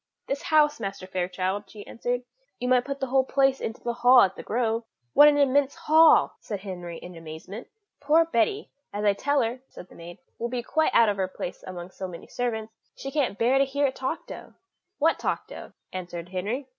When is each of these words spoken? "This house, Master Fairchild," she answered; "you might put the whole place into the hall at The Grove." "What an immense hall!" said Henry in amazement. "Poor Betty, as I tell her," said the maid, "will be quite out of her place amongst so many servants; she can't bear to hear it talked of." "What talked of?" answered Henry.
"This 0.25 0.41
house, 0.41 0.79
Master 0.79 1.05
Fairchild," 1.05 1.69
she 1.69 1.85
answered; 1.85 2.23
"you 2.59 2.67
might 2.67 2.85
put 2.85 2.99
the 2.99 3.05
whole 3.05 3.23
place 3.23 3.59
into 3.61 3.83
the 3.83 3.93
hall 3.93 4.21
at 4.21 4.35
The 4.35 4.41
Grove." 4.41 4.83
"What 5.13 5.27
an 5.27 5.37
immense 5.37 5.75
hall!" 5.75 6.37
said 6.39 6.61
Henry 6.61 6.97
in 6.97 7.15
amazement. 7.15 7.67
"Poor 7.99 8.25
Betty, 8.25 8.71
as 8.91 9.05
I 9.05 9.13
tell 9.13 9.43
her," 9.43 9.59
said 9.69 9.89
the 9.89 9.95
maid, 9.95 10.17
"will 10.39 10.49
be 10.49 10.63
quite 10.63 10.95
out 10.95 11.09
of 11.09 11.17
her 11.17 11.27
place 11.27 11.63
amongst 11.67 11.99
so 11.99 12.07
many 12.07 12.25
servants; 12.25 12.73
she 12.95 13.11
can't 13.11 13.37
bear 13.37 13.59
to 13.59 13.63
hear 13.63 13.85
it 13.85 13.95
talked 13.95 14.31
of." 14.31 14.55
"What 14.97 15.19
talked 15.19 15.51
of?" 15.51 15.73
answered 15.93 16.29
Henry. 16.29 16.67